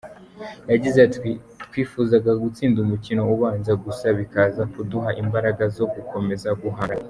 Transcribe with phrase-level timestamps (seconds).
[0.71, 1.31] Yagize ati
[1.63, 6.99] ”Twifuzaga gutsinda umukino ubanza gusa bikaza kuduha imbaraga zo gukomeza guhangana.